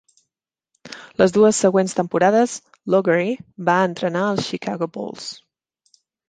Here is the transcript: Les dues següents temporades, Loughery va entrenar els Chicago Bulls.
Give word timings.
Les 1.21 1.33
dues 1.35 1.59
següents 1.65 1.93
temporades, 1.99 2.55
Loughery 2.95 3.37
va 3.69 3.77
entrenar 3.91 4.25
els 4.31 4.49
Chicago 4.49 4.89
Bulls. 4.99 5.29